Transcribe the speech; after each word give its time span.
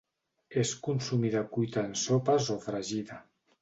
És 0.61 0.71
consumida 0.87 1.45
cuita 1.53 1.87
en 1.91 1.95
sopes 2.07 2.53
o 2.57 2.61
fregida. 2.69 3.25